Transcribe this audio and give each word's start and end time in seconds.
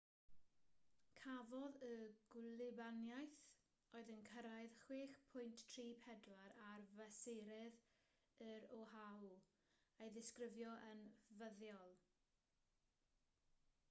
cafodd 1.17 1.75
y 1.87 1.89
gwlybaniaeth 2.35 3.35
oedd 3.99 4.09
yn 4.13 4.23
cyrraedd 4.29 4.79
6.34 4.85 6.55
ar 6.71 6.87
fesurydd 6.95 7.77
yn 8.49 8.67
oahu 8.81 9.31
ei 10.07 10.13
ddisgrifio 10.19 10.73
yn 10.91 11.05
fuddiol 11.39 11.95